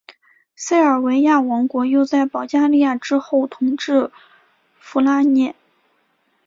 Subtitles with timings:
[0.55, 4.09] 塞尔维亚王国又在保加利亚之后统治
[4.79, 5.55] 弗拉涅。